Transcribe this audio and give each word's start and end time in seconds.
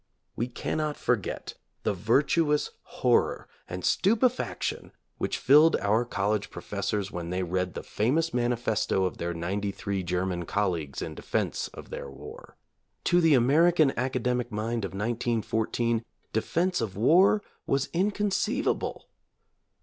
We 0.35 0.47
cannot 0.47 0.97
forget 0.97 1.53
the 1.83 1.93
virtuous 1.93 2.71
horror 2.81 3.47
and 3.67 3.85
stupefaction 3.85 4.93
which 5.19 5.37
filled 5.37 5.75
our 5.75 6.05
college 6.05 6.49
professors 6.49 7.11
when 7.11 7.29
they 7.29 7.43
read 7.43 7.75
the 7.75 7.83
famous 7.83 8.33
manifesto 8.33 9.05
of 9.05 9.17
their 9.19 9.35
ninety 9.35 9.69
three 9.71 10.01
German 10.01 10.45
colleagues 10.45 11.03
in 11.03 11.13
defense 11.13 11.67
of 11.67 11.91
their 11.91 12.09
war. 12.09 12.57
To 13.03 13.21
the 13.21 13.35
American 13.35 13.93
academic 13.95 14.51
mind 14.51 14.85
of 14.85 14.93
1914 14.95 16.03
defense 16.33 16.81
of 16.81 16.97
war 16.97 17.43
was 17.67 17.87
inconceivable. 17.93 19.07